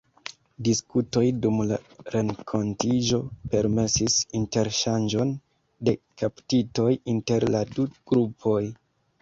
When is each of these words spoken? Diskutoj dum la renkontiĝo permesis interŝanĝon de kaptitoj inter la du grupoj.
Diskutoj 0.67 1.21
dum 1.41 1.59
la 1.71 1.77
renkontiĝo 2.15 3.19
permesis 3.53 4.15
interŝanĝon 4.41 5.35
de 5.91 5.95
kaptitoj 6.23 6.91
inter 7.15 7.51
la 7.59 7.65
du 7.77 7.87
grupoj. 8.13 8.61